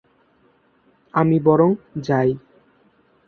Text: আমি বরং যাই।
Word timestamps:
আমি 1.13 1.37
বরং 1.39 1.69
যাই। 2.01 2.29